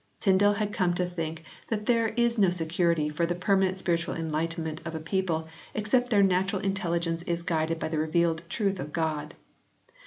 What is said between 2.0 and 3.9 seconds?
is no security for the permanent